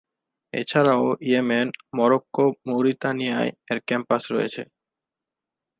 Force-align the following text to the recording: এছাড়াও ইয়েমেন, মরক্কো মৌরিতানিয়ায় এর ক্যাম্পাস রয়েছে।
এছাড়াও 0.53 1.05
ইয়েমেন, 1.21 1.67
মরক্কো 1.97 2.45
মৌরিতানিয়ায় 2.67 3.51
এর 3.71 3.79
ক্যাম্পাস 3.87 4.23
রয়েছে। 4.31 4.61